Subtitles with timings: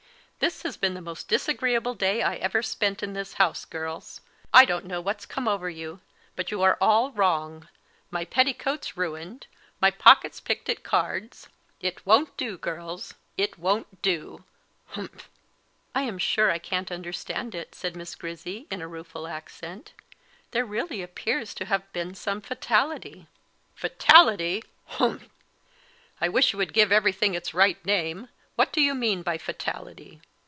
[0.43, 4.21] "This has been the most disagreeable day I ever spent in this house, girls.
[4.51, 6.01] I don't know what's come over you,
[6.35, 7.67] but you are all wrong;
[8.09, 9.45] my petticoat's ruined;
[9.79, 11.47] my pockets picked at cards.
[11.79, 14.43] It won't do, girls; it won't do
[14.87, 15.29] humph!"
[15.93, 19.93] "I am sure I can't understand it," said Miss Grizzy in a rueful accent;
[20.49, 23.27] "there really appears to have been some fatality."
[23.75, 24.63] "Fatality!
[24.87, 25.29] humph!
[26.19, 28.27] I wish you would give everything its right name.
[28.55, 30.19] What do you mean by fatality?"